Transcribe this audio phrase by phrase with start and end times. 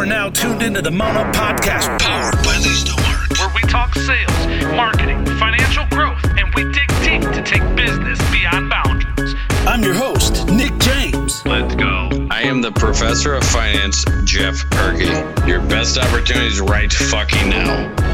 [0.00, 3.38] are now tuned into the Mount Up Podcast, powered by Lease to Work.
[3.38, 8.70] where we talk sales, marketing, financial growth, and we dig deep to take business beyond
[8.70, 9.34] boundaries.
[9.66, 11.44] I'm your host, Nick James.
[11.44, 12.08] Let's go.
[12.30, 15.04] I am the professor of finance, Jeff Perky.
[15.46, 18.09] Your best opportunity is right fucking now.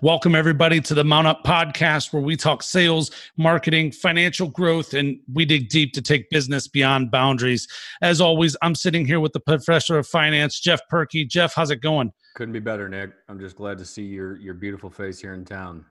[0.00, 5.18] Welcome, everybody, to the Mount Up Podcast, where we talk sales, marketing, financial growth, and
[5.32, 7.66] we dig deep to take business beyond boundaries.
[8.00, 11.24] As always, I'm sitting here with the professor of finance, Jeff Perky.
[11.24, 12.12] Jeff, how's it going?
[12.36, 13.10] Couldn't be better, Nick.
[13.28, 15.84] I'm just glad to see your your beautiful face here in town.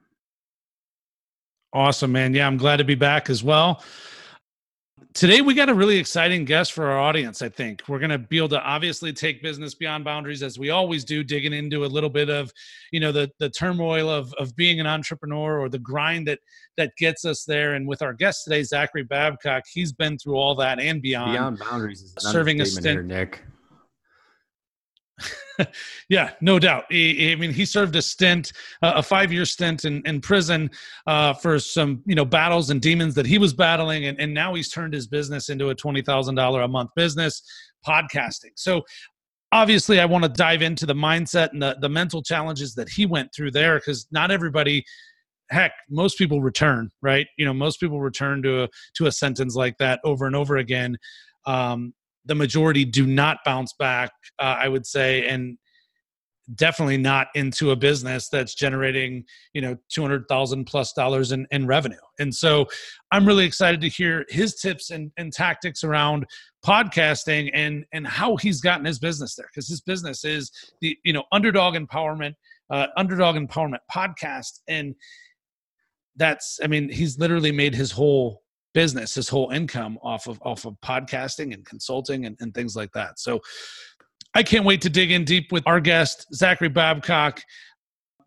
[1.74, 2.34] Awesome, man.
[2.34, 3.84] Yeah, I'm glad to be back as well.
[5.18, 7.42] Today, we got a really exciting guest for our audience.
[7.42, 10.70] I think we're going to be able to obviously take business beyond boundaries as we
[10.70, 12.52] always do, digging into a little bit of,
[12.92, 16.38] you know, the the turmoil of of being an entrepreneur or the grind that
[16.78, 17.74] that gets us there.
[17.74, 21.34] And with our guest today, Zachary Babcock, he's been through all that and beyond.
[21.34, 23.44] Beyond boundaries is an serving a understatement here, Nick.
[26.10, 26.86] yeah, no doubt.
[26.90, 30.70] He- I mean, he served a stint, uh, a five-year stint in, in prison
[31.08, 34.54] uh, for some, you know, battles and demons that he was battling, and, and now
[34.54, 37.42] he's turned his business into a twenty thousand dollar a month business,
[37.86, 38.52] podcasting.
[38.56, 38.84] So,
[39.52, 43.06] obviously, I want to dive into the mindset and the the mental challenges that he
[43.06, 44.84] went through there, because not everybody.
[45.50, 47.26] Heck, most people return, right?
[47.38, 50.58] You know, most people return to a to a sentence like that over and over
[50.58, 50.98] again.
[51.46, 51.94] Um,
[52.28, 55.58] the majority do not bounce back, uh, I would say, and
[56.56, 61.98] definitely not into a business that's generating you know 200000 plus dollars in, in revenue.
[62.20, 62.68] And so
[63.12, 66.26] i'm really excited to hear his tips and, and tactics around
[66.66, 71.12] podcasting and and how he's gotten his business there because his business is the you
[71.12, 72.34] know underdog empowerment
[72.70, 74.60] uh, underdog empowerment podcast.
[74.68, 74.96] And
[76.18, 78.42] that's i mean he's literally made his whole
[78.82, 82.92] business his whole income off of off of podcasting and consulting and, and things like
[82.92, 83.42] that so
[84.38, 87.42] I can't wait to dig in deep with our guest, Zachary Babcock.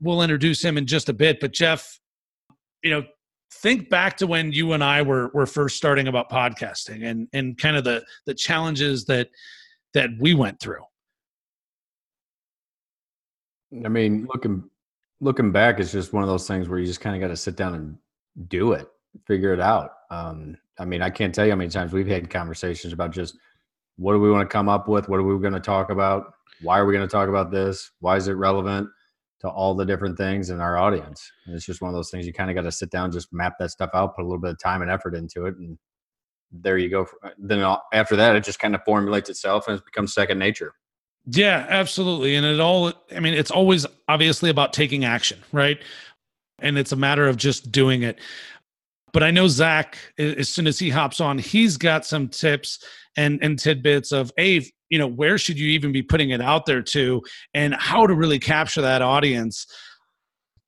[0.00, 1.38] We'll introduce him in just a bit.
[1.38, 2.00] But Jeff,
[2.82, 3.04] you know,
[3.54, 7.56] think back to when you and I were were first starting about podcasting and and
[7.56, 9.28] kind of the the challenges that
[9.94, 10.82] that we went through.
[13.84, 14.68] I mean, looking
[15.20, 17.36] looking back, it's just one of those things where you just kind of got to
[17.36, 17.98] sit down and
[18.48, 18.88] do it,
[19.26, 19.90] figure it out.
[20.10, 23.36] Um, I mean, I can't tell you how many times we've had conversations about just
[23.96, 26.32] what do we want to come up with, what are we going to talk about,
[26.62, 28.88] why are we going to talk about this, why is it relevant
[29.40, 31.30] to all the different things in our audience.
[31.46, 33.32] And it's just one of those things you kind of got to sit down, just
[33.32, 35.78] map that stuff out, put a little bit of time and effort into it, and
[36.52, 37.06] there you go.
[37.38, 40.74] Then after that, it just kind of formulates itself and it becomes second nature.
[41.26, 42.34] Yeah, absolutely.
[42.34, 45.78] And it all I mean, it's always obviously about taking action, right?
[46.58, 48.18] And it's a matter of just doing it.
[49.12, 52.84] But I know Zach, as soon as he hops on, he's got some tips
[53.16, 56.66] and and tidbits of a you know where should you even be putting it out
[56.66, 57.22] there to
[57.54, 59.66] and how to really capture that audience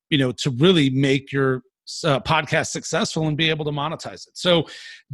[0.09, 1.61] you know to really make your
[2.05, 4.37] uh, podcast successful and be able to monetize it.
[4.37, 4.67] So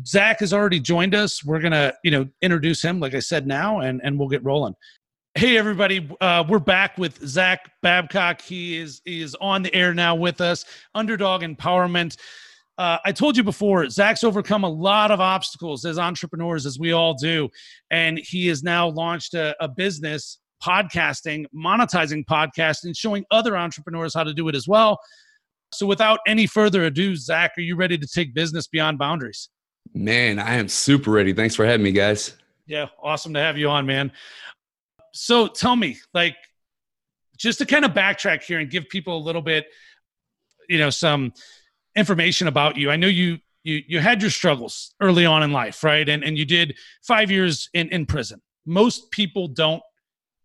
[0.05, 1.43] zach has already joined us.
[1.43, 4.75] We're gonna you know introduce him like i said now and and we'll get rolling.
[5.35, 6.09] Hey everybody.
[6.19, 8.41] Uh, we're back with zach babcock.
[8.41, 10.65] He is he is on the air now with us.
[10.95, 12.17] Underdog empowerment
[12.79, 16.93] uh, I told you before, Zach's overcome a lot of obstacles as entrepreneurs, as we
[16.93, 17.49] all do.
[17.91, 24.23] And he has now launched a, a business podcasting, monetizing podcasting, showing other entrepreneurs how
[24.23, 24.97] to do it as well.
[25.73, 29.49] So, without any further ado, Zach, are you ready to take business beyond boundaries?
[29.93, 31.33] Man, I am super ready.
[31.33, 32.37] Thanks for having me, guys.
[32.65, 34.09] Yeah, awesome to have you on, man.
[35.13, 36.37] So, tell me, like,
[37.37, 39.67] just to kind of backtrack here and give people a little bit,
[40.69, 41.33] you know, some
[41.99, 42.89] information about you.
[42.89, 46.07] I know you you you had your struggles early on in life, right?
[46.07, 48.41] And and you did five years in in prison.
[48.65, 49.83] Most people don't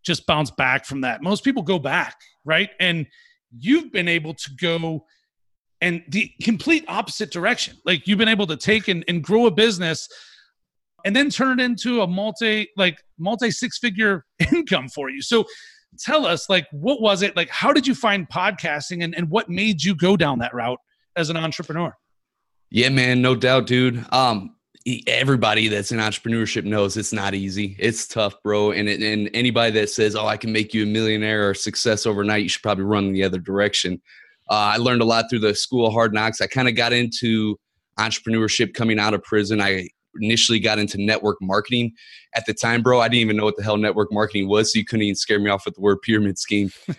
[0.03, 1.23] just bounce back from that.
[1.23, 2.69] Most people go back, right?
[2.79, 3.07] And
[3.57, 5.05] you've been able to go
[5.81, 7.77] and the complete opposite direction.
[7.85, 10.07] Like you've been able to take and, and grow a business
[11.05, 15.21] and then turn it into a multi like multi six figure income for you.
[15.21, 15.45] So
[15.97, 19.49] tell us like what was it like how did you find podcasting and, and what
[19.49, 20.79] made you go down that route
[21.15, 21.95] as an entrepreneur?
[22.69, 24.05] Yeah, man, no doubt, dude.
[24.11, 24.55] Um,
[25.07, 27.75] everybody that's in entrepreneurship knows it's not easy.
[27.79, 28.71] It's tough, bro.
[28.71, 32.05] And it, and anybody that says, "Oh, I can make you a millionaire or success
[32.05, 34.01] overnight," you should probably run the other direction.
[34.49, 36.41] Uh, I learned a lot through the school of hard knocks.
[36.41, 37.57] I kind of got into
[37.99, 39.61] entrepreneurship coming out of prison.
[39.61, 39.87] I
[40.21, 41.93] initially got into network marketing.
[42.35, 44.79] At the time, bro, I didn't even know what the hell network marketing was, so
[44.79, 46.71] you couldn't even scare me off with the word pyramid scheme.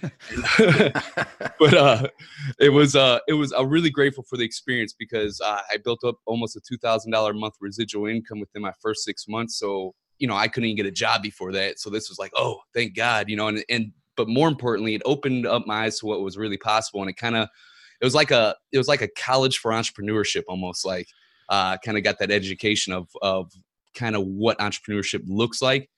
[1.58, 2.08] but uh,
[2.58, 6.04] it was uh, it was I'm really grateful for the experience because uh, I built
[6.04, 9.58] up almost a two thousand dollar a month residual income within my first six months.
[9.58, 11.78] So you know I couldn't even get a job before that.
[11.78, 13.48] So this was like, oh, thank God, you know.
[13.48, 17.00] And and but more importantly, it opened up my eyes to what was really possible,
[17.02, 17.48] and it kind of
[18.00, 21.08] it was like a it was like a college for entrepreneurship almost like
[21.48, 23.50] uh, kind of got that education of of
[23.94, 25.88] kind of what entrepreneurship looks like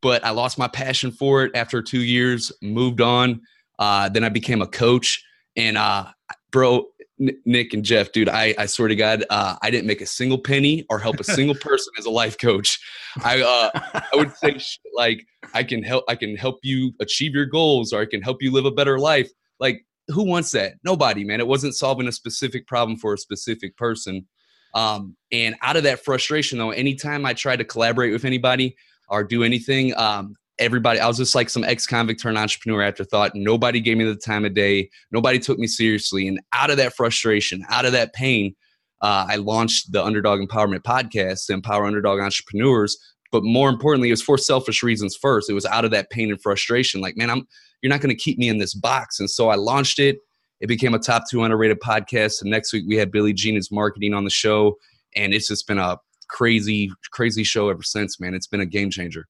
[0.00, 3.40] but i lost my passion for it after two years moved on
[3.78, 5.22] uh, then i became a coach
[5.56, 6.06] and uh,
[6.50, 6.84] bro
[7.18, 10.38] nick and jeff dude i, I swear to god uh, i didn't make a single
[10.38, 12.78] penny or help a single person as a life coach
[13.22, 14.58] i uh, i would say
[14.94, 18.38] like i can help i can help you achieve your goals or i can help
[18.40, 19.30] you live a better life
[19.60, 20.74] like who wants that?
[20.84, 21.40] Nobody, man.
[21.40, 24.26] It wasn't solving a specific problem for a specific person.
[24.74, 28.76] Um, and out of that frustration, though, anytime I tried to collaborate with anybody
[29.08, 33.32] or do anything, um, everybody, I was just like some ex convict turned entrepreneur afterthought.
[33.34, 34.90] Nobody gave me the time of day.
[35.10, 36.28] Nobody took me seriously.
[36.28, 38.54] And out of that frustration, out of that pain,
[39.00, 42.96] uh, I launched the Underdog Empowerment Podcast to empower underdog entrepreneurs.
[43.30, 45.50] But more importantly, it was for selfish reasons first.
[45.50, 47.00] It was out of that pain and frustration.
[47.00, 47.46] Like, man, I'm
[47.82, 49.20] you're not going to keep me in this box.
[49.20, 50.18] And so I launched it.
[50.60, 52.40] It became a top 200 rated podcast.
[52.40, 54.78] And next week we had Billy Gene as marketing on the show.
[55.16, 55.98] And it's just been a
[56.28, 58.34] crazy, crazy show ever since, man.
[58.34, 59.26] It's been a game changer.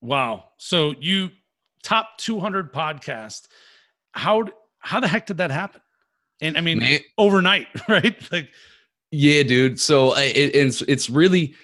[0.00, 0.44] Wow.
[0.58, 1.30] So you
[1.82, 3.48] top 200 podcast.
[4.12, 4.44] How,
[4.80, 5.80] how the heck did that happen?
[6.40, 7.00] And I mean, man.
[7.16, 8.16] overnight, right?
[8.32, 8.48] Like,
[9.10, 9.80] yeah, dude.
[9.80, 11.54] So uh, it, it's, it's really,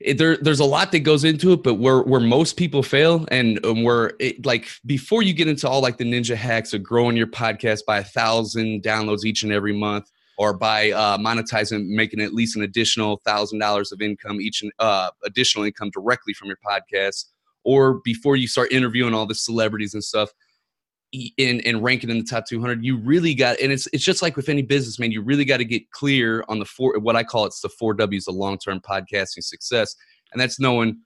[0.00, 3.24] it, there there's a lot that goes into it but where where most people fail
[3.30, 6.82] and, and where it, like before you get into all like the ninja hacks of
[6.82, 11.86] growing your podcast by a thousand downloads each and every month or by uh, monetizing
[11.88, 16.48] making at least an additional thousand dollars of income each uh, additional income directly from
[16.48, 17.24] your podcast
[17.64, 20.30] or before you start interviewing all the celebrities and stuff
[21.12, 24.36] in and ranking in the top 200 you really got and it's it's just like
[24.36, 27.22] with any business man you really got to get clear on the four what i
[27.22, 29.94] call it's the four w's of long-term podcasting success
[30.32, 30.98] and that's knowing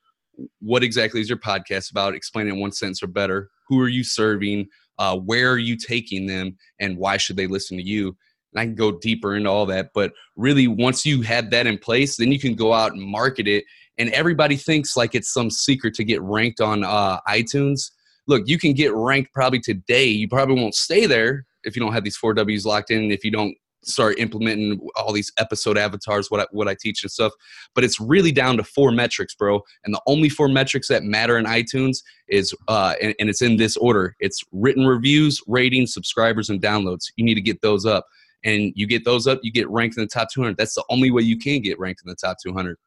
[0.61, 4.03] what exactly is your podcast about explain in one sentence or better who are you
[4.03, 4.67] serving
[4.99, 8.17] uh, where are you taking them and why should they listen to you
[8.53, 11.77] and i can go deeper into all that but really once you have that in
[11.77, 13.65] place then you can go out and market it
[13.99, 17.91] and everybody thinks like it's some secret to get ranked on uh, itunes
[18.27, 20.05] look, you can get ranked probably today.
[20.05, 23.11] You probably won't stay there if you don't have these four W's locked in.
[23.11, 27.11] If you don't start implementing all these episode avatars, what I, what I teach and
[27.11, 27.33] stuff.
[27.75, 29.63] But it's really down to four metrics, bro.
[29.85, 33.57] And the only four metrics that matter in iTunes is, uh, and, and it's in
[33.57, 37.07] this order: it's written reviews, ratings, subscribers, and downloads.
[37.17, 38.07] You need to get those up.
[38.43, 40.57] And you get those up, you get ranked in the top 200.
[40.57, 42.79] That's the only way you can get ranked in the top 200.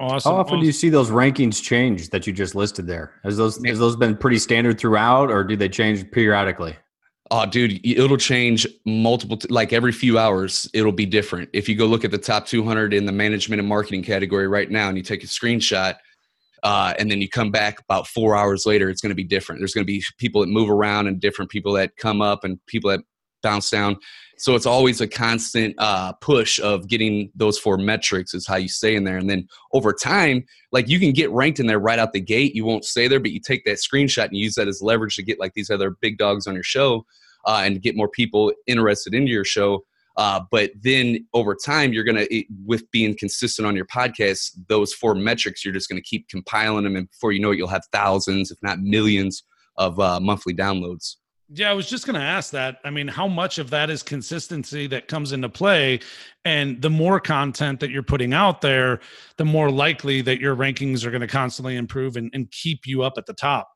[0.00, 0.32] Awesome.
[0.32, 0.60] How often awesome.
[0.60, 3.20] do you see those rankings change that you just listed there?
[3.22, 6.76] Has those has those been pretty standard throughout, or do they change periodically?
[7.30, 11.48] Oh, dude, it'll change multiple, t- like every few hours, it'll be different.
[11.54, 14.70] If you go look at the top 200 in the management and marketing category right
[14.70, 15.96] now, and you take a screenshot,
[16.62, 19.60] uh, and then you come back about four hours later, it's going to be different.
[19.60, 22.58] There's going to be people that move around and different people that come up and
[22.66, 23.00] people that
[23.42, 23.96] bounce down.
[24.36, 28.68] So it's always a constant uh, push of getting those four metrics is how you
[28.68, 29.16] stay in there.
[29.16, 32.54] And then over time, like you can get ranked in there right out the gate.
[32.54, 35.22] You won't stay there, but you take that screenshot and use that as leverage to
[35.22, 37.06] get like these other big dogs on your show
[37.46, 39.84] uh, and get more people interested into your show.
[40.16, 42.26] Uh, but then over time, you're gonna
[42.64, 46.94] with being consistent on your podcast, those four metrics, you're just gonna keep compiling them,
[46.94, 49.42] and before you know it, you'll have thousands, if not millions,
[49.76, 51.16] of uh, monthly downloads.
[51.50, 52.78] Yeah, I was just going to ask that.
[52.84, 56.00] I mean, how much of that is consistency that comes into play?
[56.46, 59.00] And the more content that you're putting out there,
[59.36, 63.02] the more likely that your rankings are going to constantly improve and, and keep you
[63.02, 63.68] up at the top.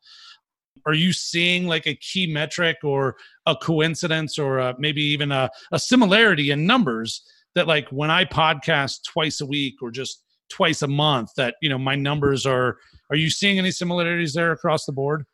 [0.86, 5.50] Are you seeing like a key metric or a coincidence or a, maybe even a,
[5.70, 7.22] a similarity in numbers
[7.54, 11.68] that, like, when I podcast twice a week or just twice a month, that, you
[11.68, 12.78] know, my numbers are,
[13.10, 15.26] are you seeing any similarities there across the board?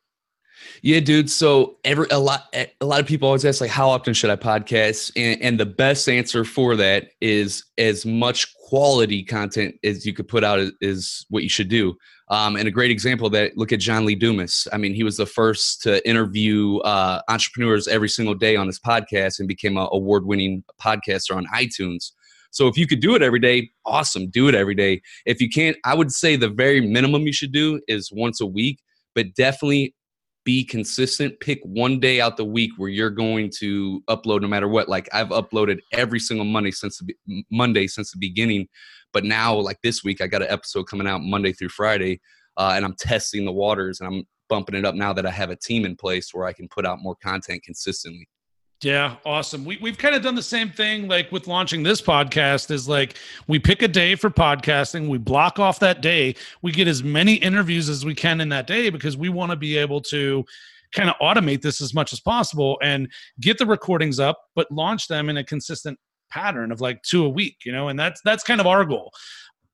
[0.81, 1.29] Yeah, dude.
[1.29, 4.35] So every a lot a lot of people always ask like how often should I
[4.35, 5.11] podcast?
[5.15, 10.27] And, and the best answer for that is as much quality content as you could
[10.27, 11.95] put out is, is what you should do.
[12.29, 14.67] Um, and a great example of that, look at John Lee Dumas.
[14.73, 18.79] I mean, he was the first to interview uh, entrepreneurs every single day on his
[18.79, 22.11] podcast and became an award-winning podcaster on iTunes.
[22.49, 25.01] So if you could do it every day, awesome, do it every day.
[25.25, 28.45] If you can't, I would say the very minimum you should do is once a
[28.45, 28.79] week,
[29.13, 29.93] but definitely
[30.45, 31.37] be consistent.
[31.41, 34.87] Pick one day out the week where you're going to upload no matter what.
[34.87, 38.67] Like I've uploaded every single Monday since the Monday since the beginning,
[39.11, 42.21] but now like this week I got an episode coming out Monday through Friday,
[42.55, 45.49] uh, and I'm testing the waters and I'm bumping it up now that I have
[45.49, 48.29] a team in place where I can put out more content consistently.
[48.85, 49.65] Yeah, awesome.
[49.65, 53.15] We we've kind of done the same thing like with launching this podcast is like
[53.47, 57.33] we pick a day for podcasting, we block off that day, we get as many
[57.33, 60.45] interviews as we can in that day because we want to be able to
[60.91, 63.11] kind of automate this as much as possible and
[63.41, 65.97] get the recordings up but launch them in a consistent
[66.29, 69.11] pattern of like two a week, you know, and that's that's kind of our goal.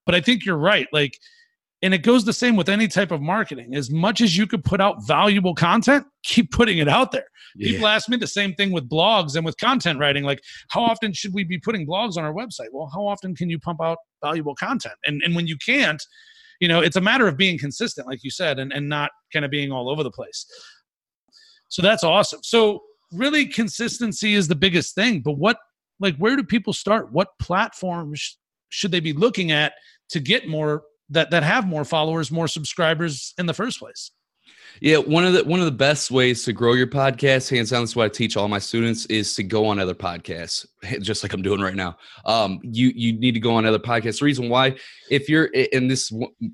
[0.05, 0.87] But I think you're right.
[0.93, 1.19] Like
[1.81, 3.75] and it goes the same with any type of marketing.
[3.75, 7.25] As much as you could put out valuable content, keep putting it out there.
[7.55, 7.71] Yeah.
[7.71, 10.23] People ask me the same thing with blogs and with content writing.
[10.23, 12.67] Like, how often should we be putting blogs on our website?
[12.71, 14.95] Well, how often can you pump out valuable content?
[15.05, 16.01] And and when you can't,
[16.59, 19.43] you know, it's a matter of being consistent, like you said, and, and not kind
[19.43, 20.45] of being all over the place.
[21.67, 22.41] So that's awesome.
[22.43, 25.21] So really consistency is the biggest thing.
[25.21, 25.57] But what
[25.99, 27.11] like where do people start?
[27.11, 28.37] What platforms
[28.69, 29.73] should they be looking at
[30.09, 34.11] to get more that that have more followers, more subscribers in the first place.
[34.79, 37.81] Yeah, one of the one of the best ways to grow your podcast, hands down,
[37.81, 40.65] that's what I teach all my students, is to go on other podcasts,
[41.01, 41.97] just like I'm doing right now.
[42.25, 44.19] Um, you you need to go on other podcasts.
[44.19, 44.75] The reason why,
[45.09, 46.11] if you're in this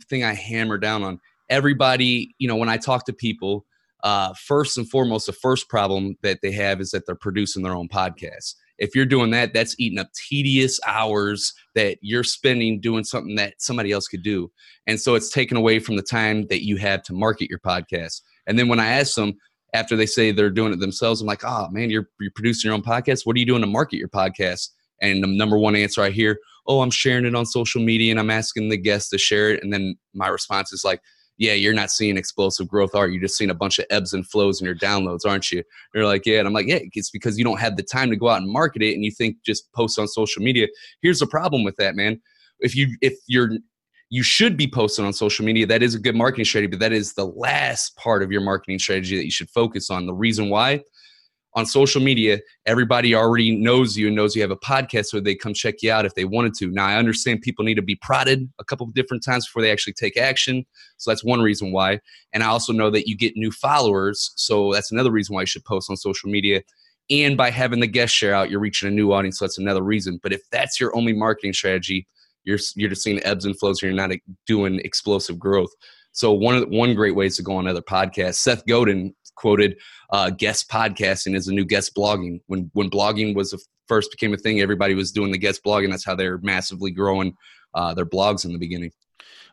[0.09, 2.35] thing, I hammer down on everybody.
[2.39, 3.65] You know, when I talk to people,
[4.03, 7.75] uh, first and foremost, the first problem that they have is that they're producing their
[7.75, 13.03] own podcast if you're doing that, that's eating up tedious hours that you're spending doing
[13.03, 14.51] something that somebody else could do.
[14.85, 18.21] And so it's taken away from the time that you have to market your podcast.
[18.45, 19.33] And then when I ask them
[19.73, 22.75] after they say they're doing it themselves, I'm like, oh man, you're, you're producing your
[22.75, 23.25] own podcast.
[23.25, 24.69] What are you doing to market your podcast?
[25.01, 28.19] And the number one answer I hear, oh, I'm sharing it on social media and
[28.19, 29.63] I'm asking the guests to share it.
[29.63, 31.01] And then my response is like,
[31.37, 33.13] yeah, you're not seeing explosive growth, are you?
[33.13, 35.63] You're just seeing a bunch of ebbs and flows in your downloads, aren't you?
[35.93, 36.39] They're like, yeah.
[36.39, 38.51] And I'm like, yeah, it's because you don't have the time to go out and
[38.51, 40.67] market it and you think just post on social media.
[41.01, 42.19] Here's the problem with that, man.
[42.59, 43.51] If you if you're
[44.09, 45.65] you should be posting on social media.
[45.65, 48.79] That is a good marketing strategy, but that is the last part of your marketing
[48.79, 50.05] strategy that you should focus on.
[50.05, 50.81] The reason why
[51.57, 55.33] on social media, everybody already knows you and knows you have a podcast, so they
[55.33, 56.69] come check you out if they wanted to.
[56.69, 59.71] Now, I understand people need to be prodded a couple of different times before they
[59.71, 60.67] actually take action.
[60.97, 61.99] So that's one reason why.
[62.31, 64.33] And I also know that you get new followers.
[64.35, 66.61] So that's another reason why you should post on social media.
[67.09, 69.39] And by having the guest share out, you're reaching a new audience.
[69.39, 70.19] So that's another reason.
[70.21, 72.05] But if that's your only marketing strategy,
[72.43, 75.71] you're, you're just seeing ebbs and flows and you're not doing explosive growth.
[76.11, 78.35] So one of the, one great ways to go on other podcasts.
[78.35, 79.77] Seth Godin quoted
[80.09, 82.41] uh, guest podcasting as a new guest blogging.
[82.47, 85.89] When when blogging was a, first became a thing, everybody was doing the guest blogging.
[85.89, 87.35] That's how they're massively growing
[87.73, 88.91] uh, their blogs in the beginning.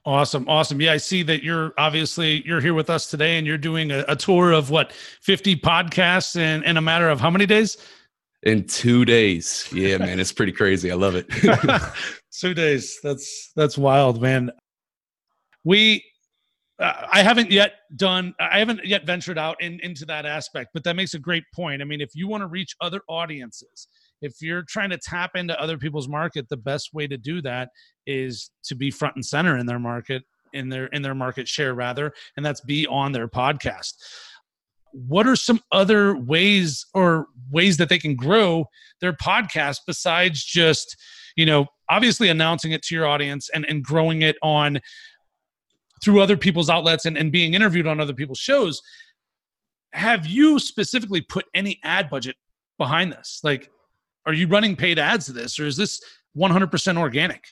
[0.07, 0.81] Awesome, awesome.
[0.81, 4.05] Yeah, I see that you're obviously you're here with us today, and you're doing a,
[4.09, 7.79] a tour of what 50 podcasts in in a matter of how many days?
[8.43, 9.67] In two days.
[9.73, 10.91] Yeah, man, it's pretty crazy.
[10.91, 11.27] I love it.
[12.39, 13.01] two days.
[13.03, 14.51] That's that's wild, man.
[15.65, 16.05] We
[16.85, 18.35] I haven't yet done.
[18.41, 21.81] I haven't yet ventured out in, into that aspect, but that makes a great point.
[21.81, 23.89] I mean, if you want to reach other audiences,
[24.21, 27.71] if you're trying to tap into other people's market, the best way to do that
[28.07, 30.23] is to be front and center in their market,
[30.53, 33.95] in their in their market share rather, and that's be on their podcast.
[34.93, 38.67] What are some other ways or ways that they can grow
[39.01, 40.97] their podcast besides just,
[41.35, 44.81] you know, obviously announcing it to your audience and, and growing it on
[46.05, 48.83] through other people's outlets and, and being interviewed on other people's shows
[49.93, 52.37] have you specifically put any ad budget
[52.79, 53.71] behind this like
[54.27, 56.03] are you running paid ads to this or is this
[56.37, 57.45] 100% organic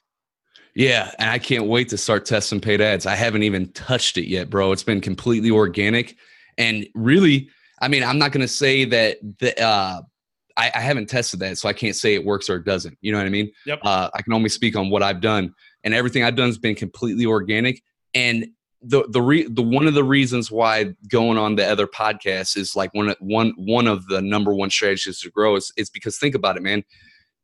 [0.75, 4.29] yeah and i can't wait to start testing paid ads i haven't even touched it
[4.29, 6.17] yet bro it's been completely organic
[6.59, 7.49] and really
[7.81, 10.01] i mean i'm not going to say that the uh
[10.55, 12.99] I, I, haven't tested that, so I can't say it works or it doesn't.
[13.01, 13.51] You know what I mean?
[13.65, 13.81] Yep.
[13.83, 16.75] Uh, I can only speak on what I've done, and everything I've done has been
[16.75, 17.83] completely organic.
[18.15, 18.49] And
[18.83, 22.75] the the re, the one of the reasons why going on the other podcasts is
[22.75, 26.35] like one one one of the number one strategies to grow is, is because think
[26.35, 26.83] about it, man.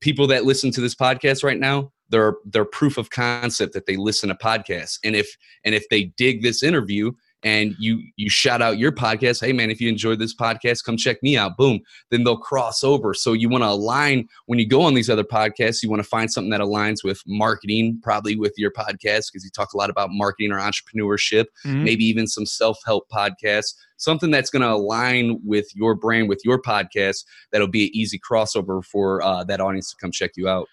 [0.01, 3.97] People that listen to this podcast right now, they're they're proof of concept that they
[3.97, 4.99] listen to podcasts.
[5.05, 9.45] And if and if they dig this interview and you you shout out your podcast
[9.45, 11.57] hey man if you enjoyed this podcast come check me out.
[11.57, 11.81] Boom
[12.11, 13.15] then they'll cross over.
[13.15, 16.09] So you want to align when you go on these other podcasts you want to
[16.09, 19.91] find something that aligns with marketing probably with your podcast because you talk a lot
[19.91, 21.85] about marketing or entrepreneurship mm-hmm.
[21.85, 26.61] maybe even some self-help podcasts something that's going to align with your brand with your
[26.61, 30.69] podcast that'll be an easy crossover for uh, that audience to come check you out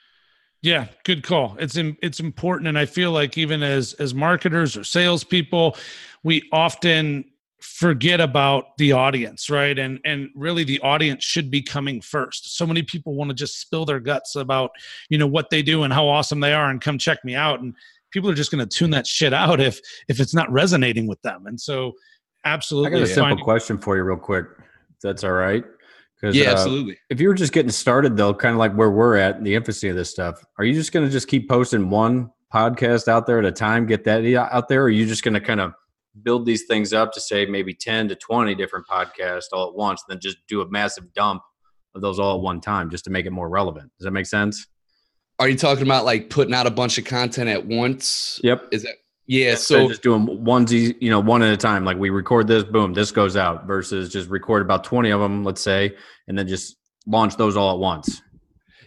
[0.65, 1.55] yeah, good call.
[1.60, 5.77] It's in, it's important, and I feel like even as as marketers or salespeople,
[6.24, 7.25] we often
[7.60, 12.67] forget about the audience right and and really the audience should be coming first so
[12.67, 14.69] many people want to just spill their guts about
[15.10, 17.62] you know what they do and how awesome they are and come check me out
[17.62, 17.74] and
[18.12, 21.19] people are just going to tune that shit out if if it's not resonating with
[21.24, 21.91] them and so
[22.45, 24.45] absolutely I got a simple finding- question for you, real quick.
[25.01, 25.63] That's all right.
[26.24, 26.98] Yeah, uh, absolutely.
[27.10, 29.89] If you were just getting started, though, kind of like where we're at, the infancy
[29.89, 33.39] of this stuff, are you just going to just keep posting one podcast out there
[33.39, 35.74] at a time, get that out there, or are you just going to kind of
[36.24, 40.03] build these things up to say maybe 10 to 20 different podcasts all at once,
[40.07, 41.41] then just do a massive dump
[41.93, 43.91] of those all at one time just to make it more relevant?
[43.98, 44.67] Does that make sense?
[45.38, 48.39] Are you talking about like putting out a bunch of content at once?
[48.43, 48.69] Yep.
[48.72, 48.95] Is that
[49.27, 49.51] yeah?
[49.51, 51.86] Instead So just doing onesie, you know, one at a time.
[51.86, 53.65] Like we record this, boom, this goes out.
[53.65, 55.96] Versus just record about twenty of them, let's say,
[56.27, 56.77] and then just
[57.08, 58.22] launch those all at once.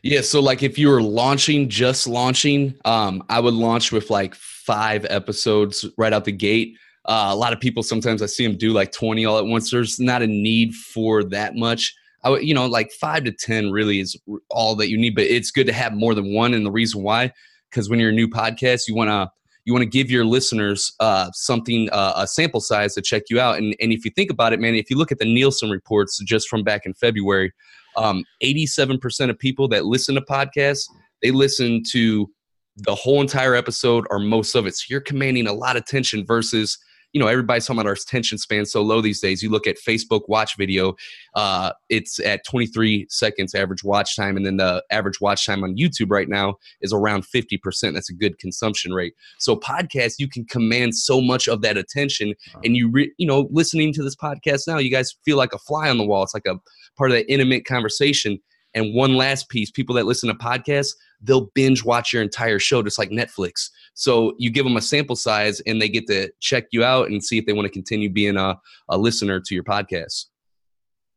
[0.02, 4.34] Yeah, so like if you were launching, just launching, um, I would launch with like
[4.34, 6.76] five episodes right out the gate.
[7.04, 9.70] Uh, a lot of people sometimes I see them do like 20 all at once.
[9.70, 11.94] There's not a need for that much.
[12.22, 14.16] I would, you know, like five to 10 really is
[14.50, 16.54] all that you need, but it's good to have more than one.
[16.54, 17.32] And the reason why,
[17.70, 19.30] because when you're a new podcast, you want to,
[19.68, 23.38] you want to give your listeners uh, something, uh, a sample size to check you
[23.38, 23.58] out.
[23.58, 26.18] And, and if you think about it, man, if you look at the Nielsen reports
[26.24, 27.52] just from back in February,
[27.94, 30.84] um, 87% of people that listen to podcasts,
[31.20, 32.30] they listen to
[32.76, 34.74] the whole entire episode or most of it.
[34.74, 36.78] So you're commanding a lot of attention versus,
[37.12, 39.42] you know, everybody's talking about our attention span so low these days.
[39.42, 40.94] You look at Facebook watch video,
[41.34, 44.36] uh, it's at 23 seconds average watch time.
[44.36, 47.94] And then the average watch time on YouTube right now is around 50%.
[47.94, 49.14] That's a good consumption rate.
[49.38, 52.34] So podcasts, you can command so much of that attention.
[52.62, 55.58] And you, re- you know, listening to this podcast now, you guys feel like a
[55.58, 56.22] fly on the wall.
[56.22, 56.56] It's like a
[56.96, 58.38] part of that intimate conversation.
[58.74, 62.82] And one last piece people that listen to podcasts, they'll binge watch your entire show
[62.82, 63.70] just like Netflix.
[63.94, 67.22] So you give them a sample size and they get to check you out and
[67.22, 68.56] see if they want to continue being a,
[68.88, 70.26] a listener to your podcast.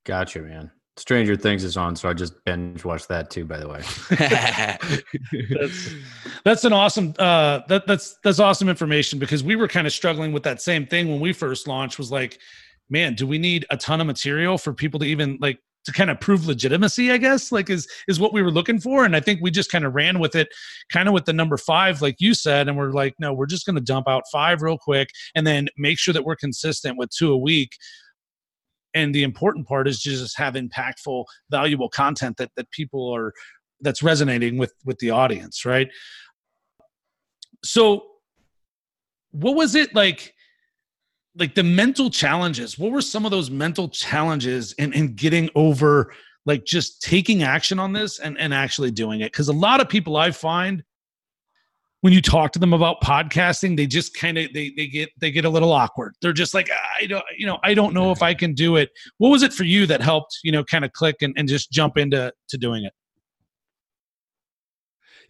[0.05, 0.71] Gotcha, man.
[0.97, 3.45] Stranger Things is on, so I just binge watched that too.
[3.45, 3.81] By the way,
[5.55, 5.89] that's
[6.43, 10.33] that's an awesome uh that that's that's awesome information because we were kind of struggling
[10.33, 12.39] with that same thing when we first launched was like
[12.89, 16.09] man do we need a ton of material for people to even like to kind
[16.09, 19.05] of prove legitimacy i guess like is is what we were looking for.
[19.05, 20.47] And i think we just kind of ran with it
[20.91, 23.65] kind of with the number five like you said and we're like no we're just
[23.65, 27.09] going to dump out five real quick and then make sure that we're consistent with
[27.09, 27.71] two a week.
[28.93, 33.33] And the important part is just have impactful valuable content that that people are
[33.79, 35.89] that's resonating with with the audience right?
[37.63, 38.03] So
[39.31, 40.33] what was it like
[41.37, 46.13] like the mental challenges what were some of those mental challenges in in getting over
[46.45, 49.87] like just taking action on this and and actually doing it because a lot of
[49.87, 50.83] people i find
[52.01, 55.31] when you talk to them about podcasting they just kind of they they get they
[55.31, 58.21] get a little awkward they're just like i don't you know i don't know if
[58.21, 58.89] i can do it
[59.19, 61.71] what was it for you that helped you know kind of click and, and just
[61.71, 62.93] jump into to doing it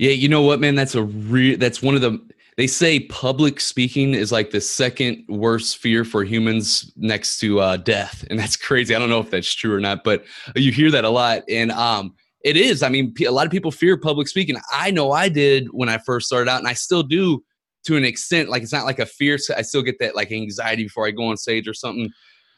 [0.02, 0.74] Yeah, you know what, man?
[0.74, 1.60] That's a real.
[1.60, 2.20] That's one of the.
[2.58, 7.78] They say public speaking is like the second worst fear for humans next to uh,
[7.78, 8.94] death, and that's crazy.
[8.94, 11.72] I don't know if that's true or not, but you hear that a lot, and
[11.72, 12.84] um, it is.
[12.84, 14.58] I mean, a lot of people fear public speaking.
[14.72, 17.44] I know I did when I first started out, and I still do
[17.86, 18.50] to an extent.
[18.50, 19.38] Like it's not like a fear.
[19.56, 22.10] I still get that like anxiety before I go on stage or something,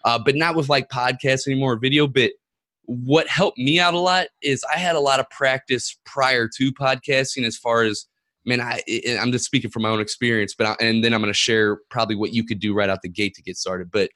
[0.06, 2.08] uh, but not with like podcasts anymore, or video.
[2.08, 2.32] But
[2.86, 6.72] what helped me out a lot is I had a lot of practice prior to
[6.74, 8.06] podcasting as far as
[8.46, 8.82] man I
[9.20, 11.78] I'm just speaking from my own experience but I, and then I'm going to share
[11.90, 14.10] probably what you could do right out the gate to get started but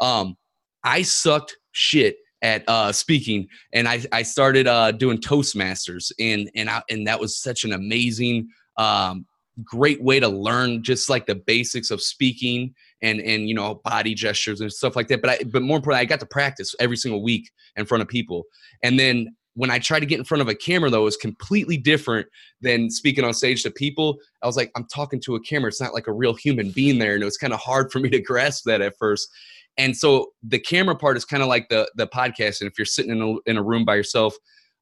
[0.00, 0.36] um
[0.84, 6.70] I sucked shit at uh speaking and I I started uh doing toastmasters and and
[6.70, 9.26] I, and that was such an amazing um
[9.64, 14.14] great way to learn just like the basics of speaking and and you know body
[14.14, 16.96] gestures and stuff like that but I but more importantly I got to practice every
[16.96, 18.44] single week in front of people.
[18.82, 21.18] And then when I tried to get in front of a camera, though, it was
[21.18, 22.26] completely different
[22.62, 24.18] than speaking on stage to people.
[24.42, 25.68] I was like, I'm talking to a camera.
[25.68, 27.12] It's not like a real human being there.
[27.12, 29.28] And it was kind of hard for me to grasp that at first.
[29.76, 32.62] And so the camera part is kind of like the the podcast.
[32.62, 34.34] And if you're sitting in a, in a room by yourself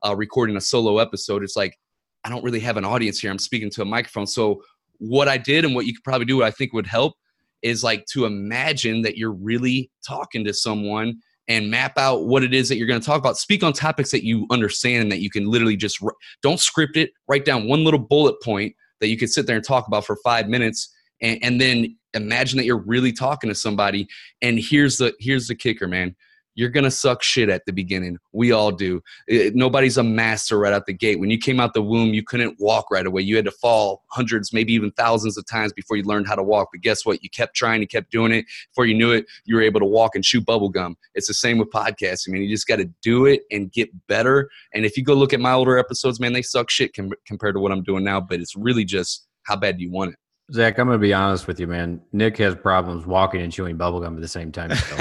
[0.06, 1.76] uh, recording a solo episode, it's like,
[2.22, 3.32] I don't really have an audience here.
[3.32, 4.28] I'm speaking to a microphone.
[4.28, 4.62] So
[4.98, 7.14] what I did and what you could probably do, what I think would help,
[7.62, 12.52] is like to imagine that you're really talking to someone and map out what it
[12.52, 13.38] is that you're going to talk about.
[13.38, 15.98] Speak on topics that you understand and that you can literally just
[16.42, 17.10] don't script it.
[17.26, 20.16] Write down one little bullet point that you could sit there and talk about for
[20.22, 24.06] five minutes, and, and then imagine that you're really talking to somebody.
[24.42, 26.14] And here's the here's the kicker, man.
[26.58, 28.18] You're gonna suck shit at the beginning.
[28.32, 29.00] We all do.
[29.28, 31.20] It, nobody's a master right out the gate.
[31.20, 33.22] When you came out the womb, you couldn't walk right away.
[33.22, 36.42] You had to fall hundreds, maybe even thousands of times before you learned how to
[36.42, 36.70] walk.
[36.72, 37.22] But guess what?
[37.22, 38.44] You kept trying, you kept doing it.
[38.70, 40.96] Before you knew it, you were able to walk and chew bubble gum.
[41.14, 42.30] It's the same with podcasting.
[42.30, 44.50] Mean, you just got to do it and get better.
[44.74, 47.54] And if you go look at my older episodes, man, they suck shit com- compared
[47.54, 48.20] to what I'm doing now.
[48.20, 50.18] But it's really just how bad do you want it?
[50.52, 52.00] Zach, I'm going to be honest with you, man.
[52.12, 54.70] Nick has problems walking and chewing bubblegum at the same time.
[54.88, 54.96] So.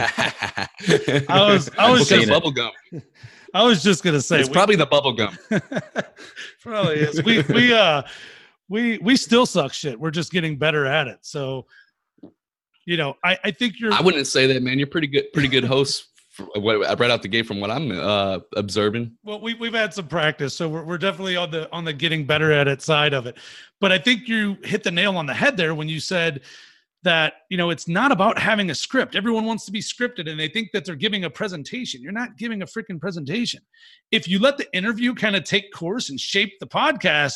[1.29, 2.71] I was I was just bubble gum.
[3.53, 5.35] I was just gonna say It's we- probably the bubble gum.
[6.61, 7.23] probably is.
[7.23, 8.03] We we uh
[8.69, 9.99] we we still suck shit.
[9.99, 11.19] We're just getting better at it.
[11.21, 11.65] So
[12.85, 14.77] you know, I I think you're I wouldn't say that, man.
[14.77, 16.07] You're pretty good, pretty good host.
[16.55, 19.17] Right out the gate, from what I'm uh, observing.
[19.23, 22.25] well we we've had some practice, so we're we're definitely on the on the getting
[22.25, 23.37] better at it side of it.
[23.79, 26.41] But I think you hit the nail on the head there when you said
[27.03, 30.39] that you know it's not about having a script everyone wants to be scripted and
[30.39, 33.61] they think that they're giving a presentation you're not giving a freaking presentation
[34.11, 37.35] if you let the interview kind of take course and shape the podcast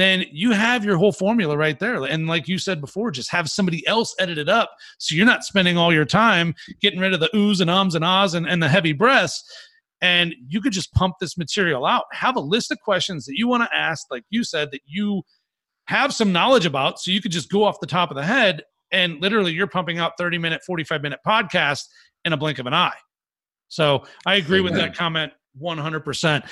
[0.00, 2.02] then you have your whole formula right there.
[2.04, 5.44] And like you said before just have somebody else edit it up so you're not
[5.44, 8.62] spending all your time getting rid of the oohs and ums and ahs and, and
[8.62, 9.42] the heavy breaths.
[10.02, 12.04] And you could just pump this material out.
[12.12, 15.22] Have a list of questions that you want to ask like you said that you
[15.86, 18.62] have some knowledge about so you could just go off the top of the head
[18.92, 21.82] and literally you're pumping out 30 minute 45 minute podcast
[22.24, 22.96] in a blink of an eye.
[23.68, 26.48] So i agree with that comment 100%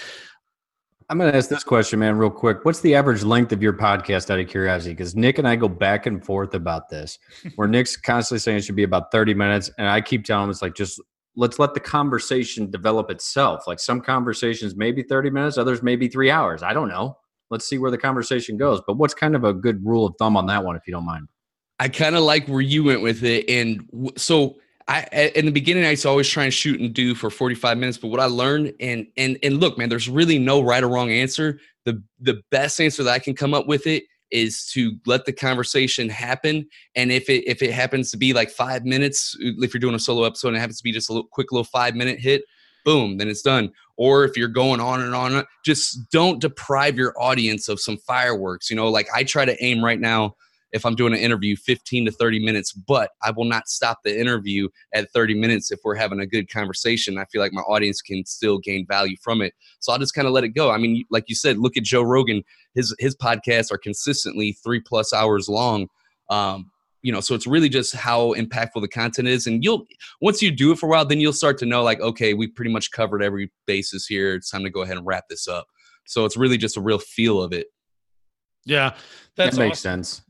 [1.10, 2.64] I'm going to ask this question, man, real quick.
[2.64, 4.92] What's the average length of your podcast out of curiosity?
[4.92, 7.18] Because Nick and I go back and forth about this,
[7.56, 9.70] where Nick's constantly saying it should be about 30 minutes.
[9.78, 11.00] And I keep telling him it's like, just
[11.34, 13.66] let's let the conversation develop itself.
[13.66, 16.62] Like some conversations, maybe 30 minutes, others maybe three hours.
[16.62, 17.16] I don't know.
[17.50, 18.82] Let's see where the conversation goes.
[18.86, 21.06] But what's kind of a good rule of thumb on that one, if you don't
[21.06, 21.28] mind?
[21.78, 25.52] I kind of like where you went with it, and w- so I in the
[25.52, 27.98] beginning I used to always try and shoot and do for 45 minutes.
[27.98, 31.10] But what I learned, and and and look, man, there's really no right or wrong
[31.10, 31.60] answer.
[31.84, 35.32] The the best answer that I can come up with it is to let the
[35.32, 36.66] conversation happen.
[36.94, 40.00] And if it if it happens to be like five minutes, if you're doing a
[40.00, 42.42] solo episode and it happens to be just a little, quick little five minute hit,
[42.84, 43.70] boom, then it's done.
[43.98, 48.70] Or if you're going on and on, just don't deprive your audience of some fireworks.
[48.70, 50.36] You know, like I try to aim right now
[50.72, 54.18] if I'm doing an interview 15 to 30 minutes, but I will not stop the
[54.18, 57.18] interview at 30 minutes if we're having a good conversation.
[57.18, 59.54] I feel like my audience can still gain value from it.
[59.80, 60.70] So I'll just kind of let it go.
[60.70, 62.42] I mean, like you said, look at Joe Rogan.
[62.74, 65.88] His his podcasts are consistently three plus hours long.
[66.28, 66.70] Um,
[67.02, 69.46] you know, so it's really just how impactful the content is.
[69.46, 69.86] And you'll
[70.20, 72.46] once you do it for a while, then you'll start to know like, okay, we
[72.48, 74.34] pretty much covered every basis here.
[74.34, 75.66] It's time to go ahead and wrap this up.
[76.06, 77.68] So it's really just a real feel of it.
[78.64, 78.94] yeah
[79.36, 80.04] that's that makes awesome.
[80.04, 80.22] sense.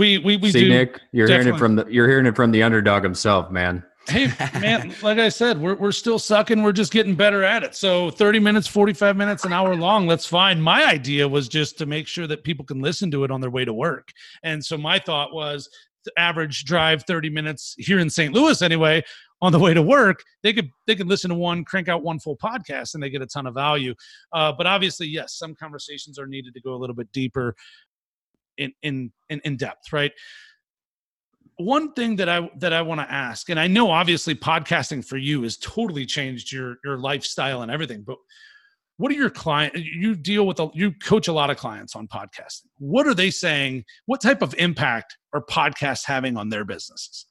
[0.00, 2.50] We we, we See, do Nick, you're hearing it from the you're hearing it from
[2.50, 3.84] the underdog himself, man.
[4.08, 6.62] hey man like i said we're, we're still sucking.
[6.62, 7.76] We're just getting better at it.
[7.76, 10.58] So 30 minutes 45 minutes an hour long that's fine.
[10.58, 13.50] My idea was just to make sure that people can listen to it on their
[13.50, 14.08] way to work.
[14.42, 15.68] And so my thought was
[16.06, 19.02] the average drive 30 minutes here in st louis anyway
[19.42, 22.18] on the way to work they could they could listen to one crank out one
[22.18, 23.94] full podcast and they get a ton of value.
[24.32, 27.54] Uh, but obviously yes some conversations are needed to go a little bit deeper
[28.60, 30.12] in in in, depth right
[31.56, 35.16] one thing that I that I want to ask, and I know obviously podcasting for
[35.16, 38.16] you has totally changed your your lifestyle and everything, but
[39.00, 42.06] what are your client you deal with a, you coach a lot of clients on
[42.06, 42.66] podcasting.
[42.78, 43.84] What are they saying?
[44.04, 47.24] What type of impact are podcasts having on their businesses?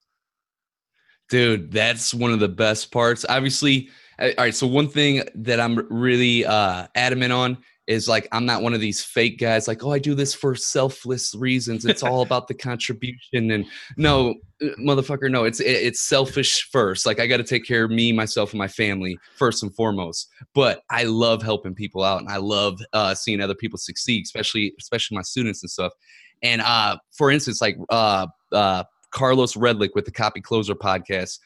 [1.29, 3.23] Dude, that's one of the best parts.
[3.29, 3.89] Obviously,
[4.19, 4.55] all right.
[4.55, 8.79] So one thing that I'm really uh, adamant on is like I'm not one of
[8.79, 9.67] these fake guys.
[9.67, 11.85] Like, oh, I do this for selfless reasons.
[11.85, 13.49] It's all about the contribution.
[13.49, 13.65] And
[13.97, 15.43] no, uh, motherfucker, no.
[15.43, 17.07] It's it's selfish first.
[17.07, 20.29] Like I got to take care of me, myself, and my family first and foremost.
[20.53, 24.71] But I love helping people out, and I love uh, seeing other people succeed, especially
[24.79, 25.91] especially my students and stuff.
[26.43, 31.39] And uh, for instance, like uh, uh, Carlos Redlick with the Copy Closer podcast.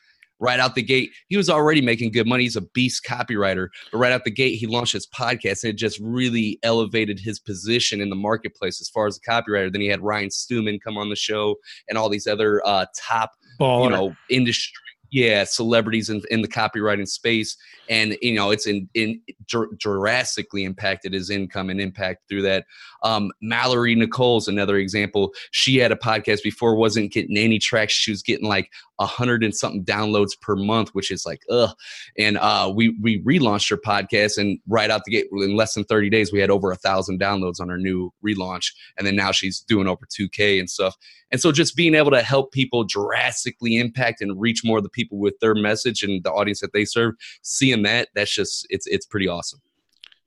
[0.43, 2.43] Right out the gate, he was already making good money.
[2.43, 3.69] He's a beast copywriter.
[3.93, 7.39] But right out the gate, he launched his podcast and it just really elevated his
[7.39, 9.71] position in the marketplace as far as a copywriter.
[9.71, 11.56] Then he had Ryan Stewman come on the show
[11.88, 13.86] and all these other uh, top, Baller.
[13.86, 17.56] you know, industry, yeah, celebrities in, in the copywriting space.
[17.88, 22.65] And, you know, it's in, in dr- drastically impacted his income and impact through that.
[23.04, 25.32] Um, Mallory Nicole's another example.
[25.52, 28.02] She had a podcast before, wasn't getting any traction.
[28.02, 31.76] She was getting like a hundred and something downloads per month, which is like, ugh.
[32.17, 35.84] And uh, we we relaunched her podcast, and right out the gate, in less than
[35.84, 38.73] 30 days, we had over a thousand downloads on her new relaunch.
[38.97, 40.95] And then now she's doing over 2K and stuff.
[41.34, 44.89] And so just being able to help people drastically impact and reach more of the
[44.89, 48.66] people people with their message and the audience that they serve, seeing that, that's just
[48.70, 49.62] it's it's pretty awesome.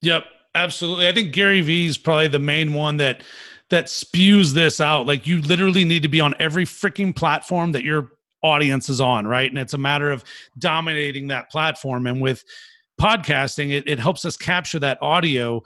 [0.03, 1.09] Yep, absolutely.
[1.09, 3.23] I think Gary Vee is probably the main one that
[3.71, 5.07] that spews this out.
[5.07, 8.13] Like you literally need to be on every freaking platform that your
[8.43, 9.51] audience is on, right?
[9.51, 10.23] And it's a matter of
[10.59, 12.07] dominating that platform.
[12.07, 12.45] And with
[13.01, 15.63] podcasting, it, it helps us capture that audio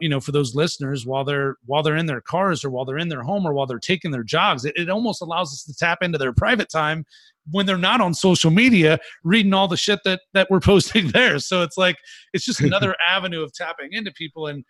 [0.00, 2.98] you know for those listeners while they're while they're in their cars or while they're
[2.98, 5.74] in their home or while they're taking their jogs it, it almost allows us to
[5.74, 7.04] tap into their private time
[7.50, 11.38] when they're not on social media reading all the shit that that we're posting there.
[11.38, 11.96] So it's like
[12.32, 14.46] it's just another avenue of tapping into people.
[14.46, 14.64] And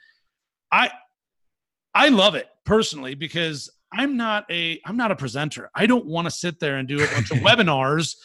[0.72, 0.90] i
[1.94, 5.70] i love it personally because i'm not a i'm not a presenter.
[5.74, 8.16] I don't want to sit there and do a bunch of webinars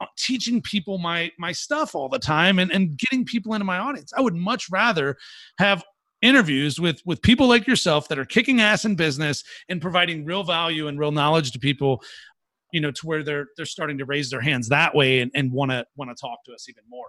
[0.00, 3.78] uh, teaching people my my stuff all the time and, and getting people into my
[3.78, 4.12] audience.
[4.16, 5.16] I would much rather
[5.58, 5.84] have
[6.22, 10.44] interviews with with people like yourself that are kicking ass in business and providing real
[10.44, 12.02] value and real knowledge to people
[12.72, 15.52] you know to where they're they're starting to raise their hands that way and and
[15.52, 17.06] want to want to talk to us even more.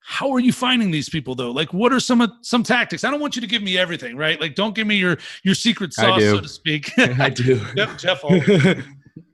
[0.00, 1.50] How are you finding these people though?
[1.50, 3.02] Like what are some some tactics?
[3.02, 4.40] I don't want you to give me everything right?
[4.40, 6.92] Like don't give me your your secret sauce so to speak.
[6.98, 7.60] I do.
[7.74, 8.22] Jeff, Jeff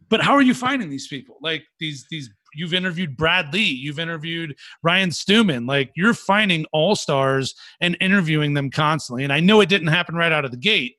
[0.08, 1.36] but how are you finding these people?
[1.42, 5.66] Like these these you've interviewed Brad Lea, you've interviewed Ryan Stewman.
[5.66, 9.24] Like you're finding all stars and interviewing them constantly.
[9.24, 10.96] And I know it didn't happen right out of the gate,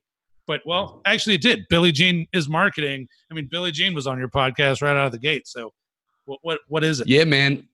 [0.48, 1.66] but well, actually it did.
[1.70, 3.08] Billy Gene is marketing.
[3.32, 5.48] I mean, Billy Gene was on your podcast right out of the gate.
[5.48, 5.72] So
[6.26, 7.08] what what what is it?
[7.08, 7.68] Yeah, man.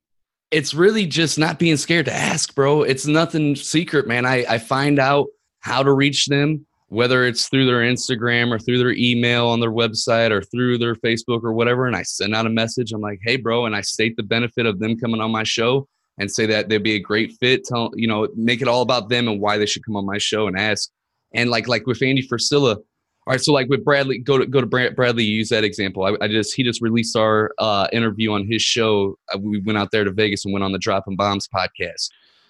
[0.52, 2.82] It's really just not being scared to ask, bro.
[2.82, 4.26] It's nothing secret, man.
[4.26, 5.28] I, I find out
[5.60, 9.72] how to reach them whether it's through their Instagram or through their email on their
[9.72, 11.86] website or through their Facebook or whatever.
[11.86, 12.92] And I send out a message.
[12.92, 13.66] I'm like, hey, bro.
[13.66, 16.84] And I state the benefit of them coming on my show and say that they'd
[16.84, 17.64] be a great fit.
[17.64, 20.18] Tell, you know, make it all about them and why they should come on my
[20.18, 20.90] show and ask.
[21.34, 24.46] And like, like with Andy Frisella, all right, so like with Brad Lea, go to
[24.48, 25.24] go to Brad Lea.
[25.24, 26.04] Use that example.
[26.04, 29.20] I, I just he just released our uh, interview on his show.
[29.32, 32.10] Uh, we went out there to Vegas and went on the Dropping Bombs podcast.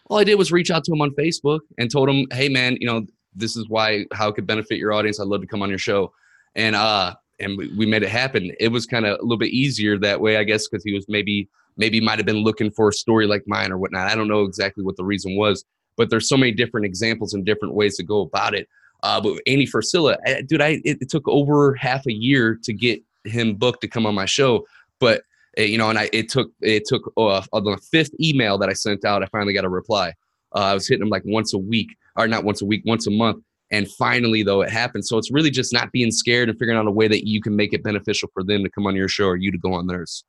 [0.09, 2.77] All I did was reach out to him on Facebook and told him, "Hey, man,
[2.79, 5.19] you know this is why how it could benefit your audience.
[5.19, 6.11] I'd love to come on your show.
[6.55, 8.51] And uh and we made it happen.
[8.59, 11.05] It was kind of a little bit easier that way, I guess, because he was
[11.07, 14.07] maybe maybe might have been looking for a story like mine or whatnot.
[14.09, 15.63] I don't know exactly what the reason was,
[15.99, 18.69] but there's so many different examples and different ways to go about it.
[19.03, 20.15] Uh, but Andy Frisella,
[20.47, 24.05] dude, I it, it, took over half a year to get him booked to come
[24.05, 24.65] on my show,
[24.99, 25.23] but
[25.57, 28.69] uh, you know, and I it took it took uh, on the fifth email that
[28.69, 30.13] I sent out, I finally got a reply.
[30.55, 33.05] Uh, I was hitting him like once a week, or not once a week, once
[33.05, 33.43] a month.
[33.69, 35.05] And finally, though, it happened.
[35.05, 37.55] So it's really just not being scared and figuring out a way that you can
[37.55, 39.85] make it beneficial for them to come on your show or you to go on
[39.85, 40.23] theirs.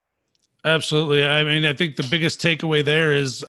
[0.65, 1.25] Absolutely.
[1.25, 3.45] I mean, I think the biggest takeaway there is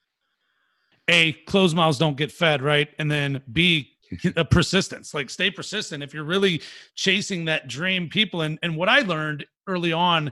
[1.08, 2.90] A, closed mouths don't get fed, right?
[3.00, 3.98] And then B,
[4.36, 6.62] a persistence like stay persistent if you're really
[6.96, 10.30] chasing that dream people and and what i learned early on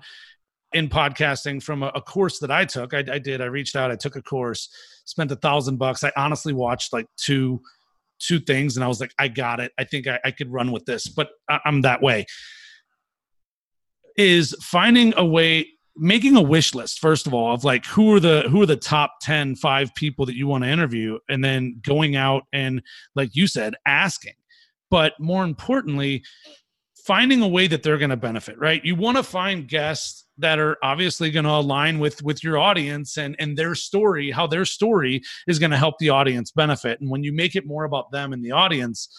[0.74, 3.90] in podcasting from a, a course that i took I, I, did i reached out
[3.90, 4.68] i took a course
[5.06, 7.62] spent a thousand bucks i honestly watched like two
[8.20, 9.72] two things and I was like, I got it.
[9.78, 12.26] I think I, I could run with this, but I, I'm that way.
[14.18, 15.68] Is finding a way
[16.00, 18.78] making a wish list first of all of like who are the who are the
[18.78, 22.82] top 10 5 people that you want to interview and then going out and
[23.16, 24.34] like you said asking.
[24.90, 26.24] But more importantly
[27.06, 28.84] finding a way that they're going to benefit right?
[28.84, 33.18] You want to find guests that are obviously going to align with with your audience
[33.18, 37.02] and and their story how their story is going to help the audience benefit.
[37.02, 39.10] And when you make it more about them and the audience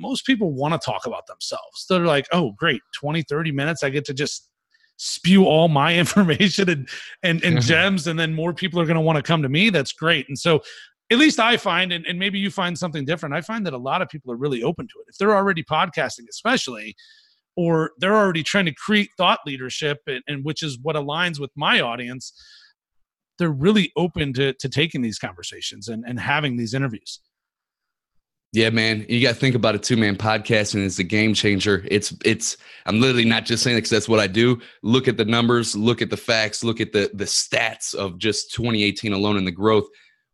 [0.00, 1.86] most people want to talk about themselves.
[1.88, 4.48] They're like oh great 20 30 minutes i get to just
[4.98, 6.88] spew all my information and
[7.22, 7.66] and, and mm-hmm.
[7.66, 10.26] gems and then more people are going to want to come to me that's great
[10.28, 10.60] and so
[11.10, 13.34] at least I find, and, and maybe you find something different.
[13.34, 15.06] I find that a lot of people are really open to it.
[15.08, 16.94] If they're already podcasting, especially,
[17.56, 21.50] or they're already trying to create thought leadership and, and, which is what aligns with
[21.56, 22.32] my audience
[23.38, 27.20] they're really open to, to taking these conversations and, and having these interviews
[28.52, 30.16] yeah man you got to think about it too man.
[30.16, 31.84] Podcasting is a game changer.
[31.90, 32.56] It's it's
[32.86, 34.60] i'm literally not just saying it because that's what i do.
[34.82, 38.52] Look at the numbers look at the facts look at the the stats of just
[38.54, 39.86] 2018 alone and the growth.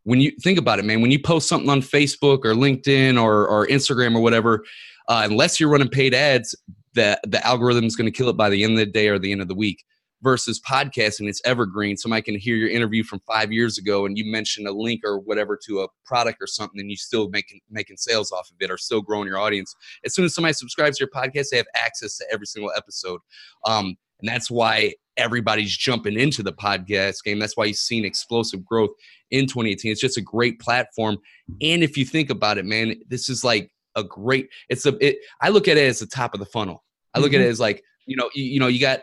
[0.04, 3.48] When you think about it man when you post something on facebook or linkedin or,
[3.48, 4.64] or instagram or whatever
[5.08, 6.54] uh, unless you're running paid ads
[6.92, 9.18] the the algorithm is going to kill it by the end of the day or
[9.18, 9.84] the end of the week
[10.24, 11.98] versus podcasting it's evergreen.
[11.98, 15.18] Somebody can hear your interview from five years ago and you mention a link or
[15.18, 18.70] whatever to a product or something and you still making making sales off of it
[18.70, 19.76] or still growing your audience.
[20.04, 23.20] As soon as somebody subscribes to your podcast they have access to every single episode.
[23.66, 27.38] Um, and that's why everybody's jumping into the podcast game.
[27.38, 28.90] That's why you've seen explosive growth
[29.30, 31.18] in 2018 it's just a great platform.
[31.60, 35.18] And if you think about it man this is like a great it's a it,
[35.40, 36.82] i look at it as the top of the funnel.
[37.12, 37.42] I look mm-hmm.
[37.42, 39.02] at it as like, you know, you, you know, you got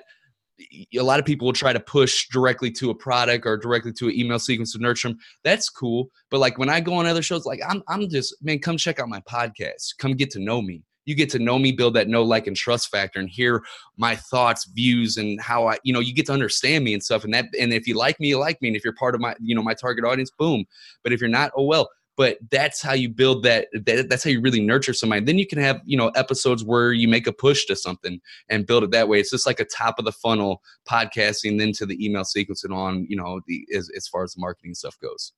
[0.95, 4.07] a lot of people will try to push directly to a product or directly to
[4.07, 5.17] an email sequence to nurture them.
[5.43, 6.09] That's cool.
[6.29, 8.99] But like when I go on other shows, like I'm, I'm just, man, come check
[8.99, 9.97] out my podcast.
[9.97, 10.83] Come get to know me.
[11.05, 13.63] You get to know me, build that know, like, and trust factor, and hear
[13.97, 17.23] my thoughts, views, and how I, you know, you get to understand me and stuff.
[17.23, 18.67] And that, and if you like me, you like me.
[18.67, 20.63] And if you're part of my, you know, my target audience, boom.
[21.03, 21.89] But if you're not, oh well
[22.21, 25.25] but that's how you build that, that, that's how you really nurture somebody.
[25.25, 28.67] Then you can have you know episodes where you make a push to something and
[28.67, 29.19] build it that way.
[29.19, 32.71] It's just like a top of the funnel podcasting then to the email sequence and
[32.75, 35.33] on you know the as, as far as the marketing stuff goes.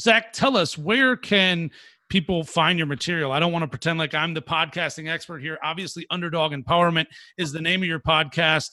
[0.00, 1.70] Zach tell us where can
[2.08, 3.30] people find your material?
[3.30, 5.58] I don't want to pretend like i'm the podcasting expert here.
[5.62, 7.04] Obviously underdog empowerment
[7.36, 8.70] is the name of your podcast.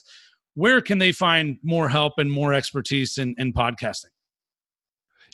[0.54, 4.15] Where can they find more help and more expertise in, in podcasting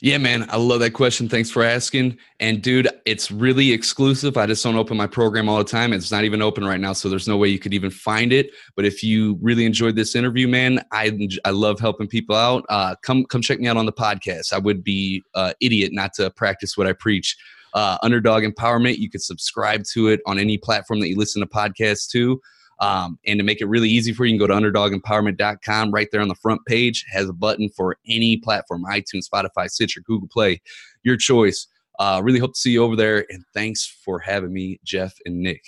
[0.03, 1.29] yeah, man, I love that question.
[1.29, 2.17] Thanks for asking.
[2.41, 4.35] And dude, it's really exclusive.
[4.35, 5.93] I just don't open my program all the time.
[5.93, 8.51] It's not even open right now, so there's no way you could even find it.
[8.75, 12.65] But if you really enjoyed this interview, man, I I love helping people out.
[12.67, 14.51] Uh, come come check me out on the podcast.
[14.51, 17.37] I would be uh, idiot not to practice what I preach.
[17.73, 18.97] Uh, Underdog Empowerment.
[18.97, 22.41] You could subscribe to it on any platform that you listen to podcasts to.
[22.79, 25.91] Um, and to make it really easy for you, you can go to underdogempowerment.com.
[25.91, 30.01] Right there on the front page has a button for any platform iTunes, Spotify, Stitcher,
[30.01, 30.61] Google Play,
[31.03, 31.67] your choice.
[31.99, 33.25] Uh, really hope to see you over there.
[33.29, 35.63] And thanks for having me, Jeff and Nick.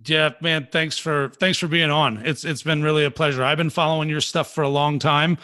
[0.00, 2.18] Jeff, man, thanks for thanks for being on.
[2.24, 3.42] It's it's been really a pleasure.
[3.42, 5.38] I've been following your stuff for a long time.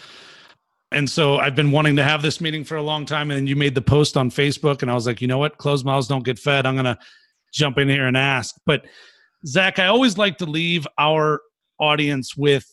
[0.92, 3.32] And so I've been wanting to have this meeting for a long time.
[3.32, 5.58] And then you made the post on Facebook, and I was like, you know what?
[5.58, 6.66] Closed mouths don't get fed.
[6.66, 6.98] I'm gonna
[7.52, 8.54] jump in here and ask.
[8.64, 8.86] But
[9.46, 11.40] Zack, I always like to leave our
[11.78, 12.66] audience with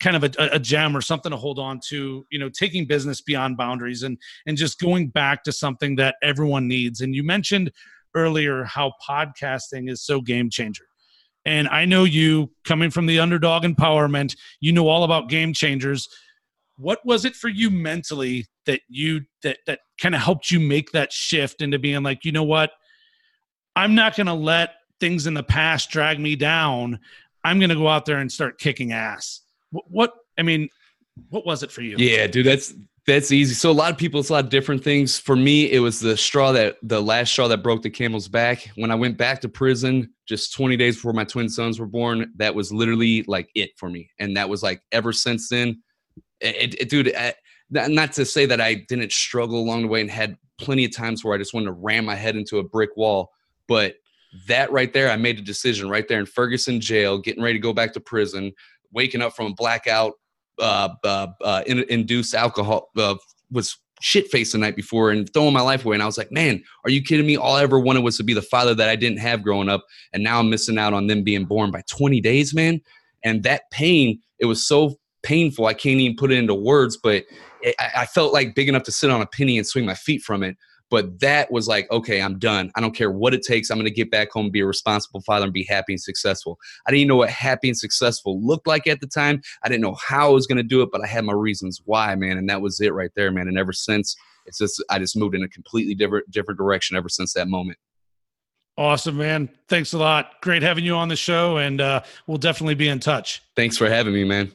[0.00, 3.20] kind of a, a, gem or something to hold on to you know taking business
[3.20, 7.00] beyond boundaries and and just going back to something that everyone needs.
[7.02, 7.70] And you mentioned
[8.14, 10.84] earlier how podcasting is so game changer.
[11.44, 16.08] And i know you coming from the underdog empowerment you know all about game changers.
[16.76, 20.92] What was it for you mentally that you that that kind of helped you make
[20.92, 22.70] that shift into being like you know what?
[23.76, 24.70] I'm not going to let
[25.00, 27.00] things in the past drag me down.
[27.42, 29.40] I'm going to go out there and start kicking ass.
[29.70, 30.68] What, what, I mean,
[31.30, 31.96] what was it for you?
[31.98, 32.74] Yeah, dude, that's
[33.06, 33.54] that's easy.
[33.54, 35.18] So a lot of people, it's a lot of different things.
[35.18, 38.70] For me, it was the straw that the last straw that broke the camel's back.
[38.76, 42.32] When I went back to prison, just 20 days before my twin sons were born,
[42.36, 44.10] that was literally like it for me.
[44.18, 45.82] And that was like ever since then,
[46.40, 47.14] it, it dude.
[47.16, 47.34] I,
[47.70, 51.24] not to say that I didn't struggle along the way and had plenty of times
[51.24, 53.30] where I just wanted to ram my head into a brick wall,
[53.68, 53.94] but
[54.46, 57.62] that right there, I made a decision right there in Ferguson jail, getting ready to
[57.62, 58.52] go back to prison,
[58.92, 60.14] waking up from a blackout,
[60.58, 63.16] uh, uh, uh, in, induced alcohol, uh,
[63.50, 65.94] was shit faced the night before and throwing my life away.
[65.94, 67.36] And I was like, man, are you kidding me?
[67.36, 69.84] All I ever wanted was to be the father that I didn't have growing up.
[70.12, 72.80] And now I'm missing out on them being born by 20 days, man.
[73.24, 75.66] And that pain, it was so painful.
[75.66, 77.24] I can't even put it into words, but
[77.60, 80.22] it, I felt like big enough to sit on a penny and swing my feet
[80.22, 80.56] from it.
[80.90, 82.70] But that was like, okay, I'm done.
[82.74, 83.70] I don't care what it takes.
[83.70, 86.58] I'm going to get back home, be a responsible father, and be happy and successful.
[86.86, 89.40] I didn't know what happy and successful looked like at the time.
[89.62, 91.80] I didn't know how I was going to do it, but I had my reasons
[91.84, 92.38] why, man.
[92.38, 93.48] And that was it right there, man.
[93.48, 97.08] And ever since, it's just I just moved in a completely different different direction ever
[97.08, 97.78] since that moment.
[98.76, 99.50] Awesome, man.
[99.68, 100.40] Thanks a lot.
[100.40, 103.42] Great having you on the show, and uh, we'll definitely be in touch.
[103.54, 104.52] Thanks for having me, man.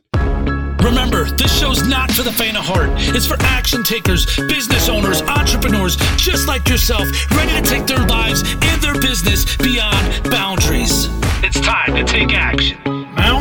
[0.85, 2.91] Remember, this show's not for the faint of heart.
[3.15, 8.43] It's for action takers, business owners, entrepreneurs, just like yourself, ready to take their lives
[8.61, 11.09] and their business beyond boundaries.
[11.41, 12.77] It's time to take action.
[13.15, 13.35] Now